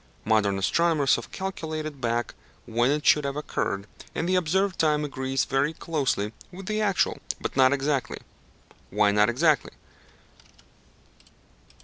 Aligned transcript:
Modern 0.25 0.57
astronomers 0.57 1.15
have 1.15 1.31
calculated 1.31 2.01
back 2.01 2.33
when 2.65 2.89
it 2.89 3.05
should 3.05 3.23
have 3.23 3.35
occurred, 3.35 3.85
and 4.15 4.27
the 4.27 4.33
observed 4.33 4.79
time 4.79 5.05
agrees 5.05 5.45
very 5.45 5.73
closely 5.73 6.31
with 6.51 6.65
the 6.65 6.81
actual, 6.81 7.19
but 7.39 7.55
not 7.55 7.71
exactly. 7.71 8.17
Why 8.89 9.11
not 9.11 9.29
exactly? 9.29 9.73